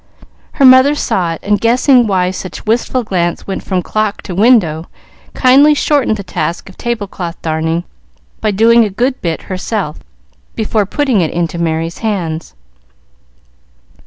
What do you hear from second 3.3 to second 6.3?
went from clock to window, kindly shortened the